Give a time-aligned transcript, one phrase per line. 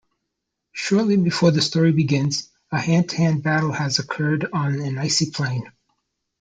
[0.73, 5.71] Shortly before the story begins, a hand-to-hand battle has occurred on an icy plain.